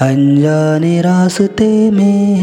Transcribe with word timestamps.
अनजाने 0.00 1.00
रास्ते 1.00 1.90
में 1.90 2.36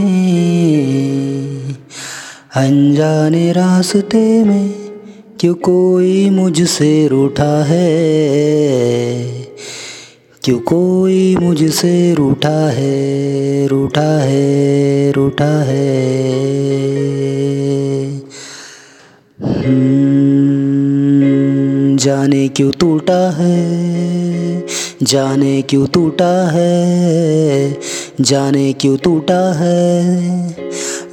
अनजाने 2.55 3.51
रास्ते 3.51 4.43
में 4.43 4.73
क्यों 5.39 5.55
कोई 5.55 6.29
मुझसे 6.29 7.07
रूठा 7.07 7.63
है? 7.63 9.23
क्यों 10.43 10.59
कोई 10.59 11.35
मुझसे 11.35 12.13
रूठा 12.13 12.69
है 12.69 13.67
रूठा 13.67 14.21
है 14.21 15.11
रूठा 15.11 15.63
है? 15.63 16.12
जाने 22.03 22.47
क्यों 22.47 22.71
टूटा 22.71 23.31
है? 23.31 24.65
जाने 25.03 25.61
क्यों 25.61 25.87
टूटा 25.87 26.49
है? 26.51 27.79
जाने 28.21 28.73
क्यों 28.73 28.97
टूटा 28.97 29.53
है? 29.53 30.55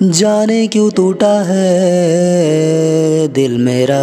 जाने 0.02 0.66
क्यों 0.66 0.90
टूटा 0.90 1.42
है? 1.42 1.78
दिल 3.28 3.58
मेरा 3.58 4.00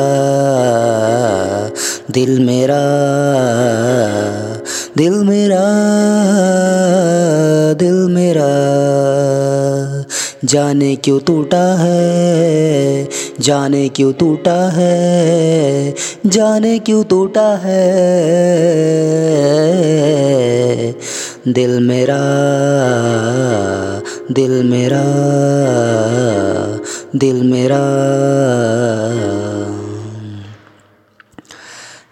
दिल 2.12 2.39
मेरा 2.39 3.07
दिल 4.98 5.12
मेरा, 5.12 5.59
दिल 7.73 8.06
जाने 10.47 10.95
क्यों 10.95 11.19
टूटा 11.19 11.75
है? 11.79 13.09
जाने 13.39 13.89
क्यों 13.89 14.13
टूटा 14.13 14.70
है? 14.70 15.95
जाने 16.25 16.79
क्यों 16.79 17.03
टूटा 17.03 17.55
है? 17.55 17.97
दिल 21.48 21.79
मेरा 21.79 22.20
दिल 24.31 24.63
मेरा 24.63 25.04
दिल 27.15 27.43
मेरा। 27.43 27.84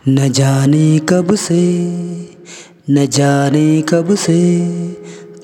न 0.07 0.31
जाने 0.31 0.99
कब 0.99 1.35
से, 1.35 1.77
न 2.89 3.07
जाने 3.07 3.81
कब 3.81 4.15
से 4.15 4.59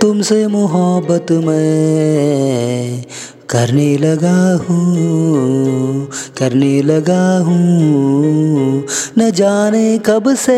तुमसे 0.02 0.48
मोहब्बत 0.48 1.32
मैं 1.32 3.04
करने 3.50 3.98
लगा 3.98 4.64
हूँ, 4.70 6.08
करने 6.38 6.82
लगा 6.82 7.38
हूँ। 7.38 8.84
न 9.18 9.30
जाने 9.32 9.98
कब 9.98 10.34
से, 10.36 10.58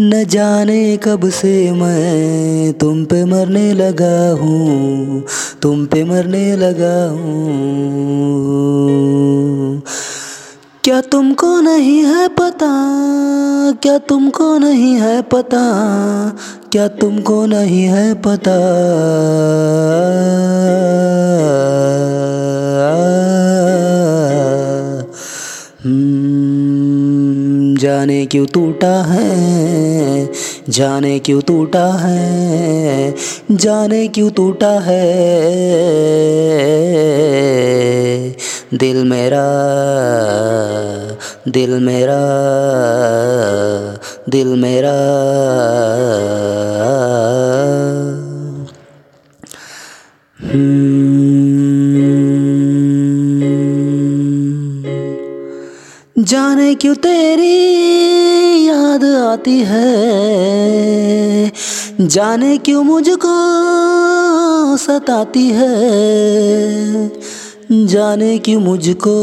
न 0.00 0.24
जाने 0.24 0.96
कब 0.96 1.28
से 1.30 1.72
मैं 1.72 2.72
तुम 2.72 3.04
पे 3.04 3.24
मरने 3.24 3.72
लगा 3.72 4.30
हूँ, 4.30 5.24
तुम 5.62 5.86
पे 5.86 6.04
मरने 6.04 6.56
लगा 6.56 7.08
हूँ। 7.10 7.38
क्या 10.84 11.00
तुमको 11.00 11.60
नहीं 11.60 12.04
है 12.04 12.28
पता? 12.28 13.17
क्या 13.72 13.98
तुमको 13.98 14.58
नहीं 14.58 14.94
है 14.94 15.22
पता? 15.22 15.60
क्या 16.72 16.88
तुमको 16.88 17.46
नहीं 17.46 17.82
है 17.82 18.14
पता? 18.14 18.58
जाने 27.78 28.26
क्यों 28.26 28.46
टूटा 28.46 29.02
है? 29.02 30.30
जाने 30.68 31.18
क्यों 31.18 31.40
टूटा 31.40 31.92
है? 31.92 33.14
जाने 33.52 34.08
क्यों 34.08 34.30
टूटा 34.30 34.80
है? 34.80 35.16
दिल 38.74 39.04
मेरा 39.04 39.44
दिल 41.48 41.70
मेरा 41.70 42.20
दिल 44.28 44.46
मेरा। 44.46 44.94
जाने 56.18 56.74
क्यों 56.74 56.94
तेरी 56.94 57.66
याद 58.68 59.04
आती 59.04 59.60
है? 59.60 61.52
जाने 62.00 62.58
क्यों 62.58 62.84
मुझको 62.84 63.34
सताती 64.76 65.48
है? 65.48 67.10
जाने 67.72 68.38
क्यों 68.38 68.60
मुझको 68.60 69.14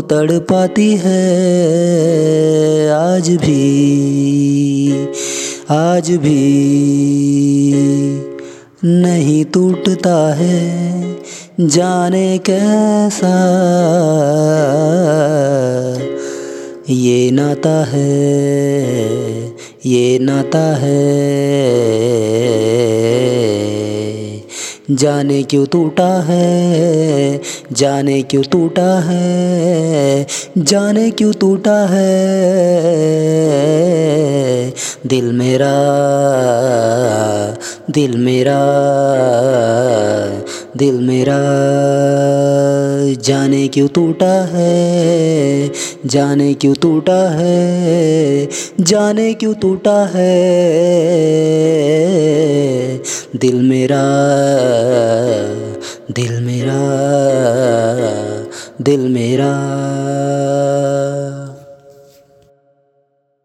तड़ 0.00 0.38
पाती 0.38 0.96
है? 0.96 1.20
आज 2.90 3.30
भी 3.30 3.68
आज 5.70 6.10
भी 6.10 6.42
नहीं 8.84 9.44
टूटता 9.44 10.34
है 10.34 10.78
जाने 11.60 12.38
कैसा 12.38 13.34
नाता 17.38 17.84
है, 17.88 19.48
ये 19.86 20.18
नाता 20.18 20.62
है। 20.76 21.28
जाने 24.90 25.42
क्यों 25.42 25.66
टूटा 25.66 26.08
है, 26.22 27.40
जाने 27.72 28.22
क्यों 28.22 28.42
टूटा 28.42 29.00
है, 29.00 30.26
जाने 30.58 31.10
क्यों 31.10 31.32
टूटा 31.32 31.86
है। 31.90 32.18
दिल 35.06 35.32
मेरा 35.32 35.74
दिल 37.90 38.16
मेरा 38.16 38.60
दिल 40.76 41.00
मेरा। 41.00 41.38
जाने 43.28 43.68
क्यों 43.68 43.88
टूटा 43.88 44.48
है? 44.52 45.70
जाने 46.06 46.54
क्यों 46.54 46.74
टूटा 46.74 47.30
है? 47.30 48.48
जाने 48.80 49.34
क्यों 49.34 49.54
टूटा 49.54 50.10
है? 50.14 50.38
दिल 53.36 53.54
मेरा 53.54 54.02
दिल 56.10 56.40
मेरा 56.40 56.78
दिल 58.80 59.00
मेरा। 59.00 60.07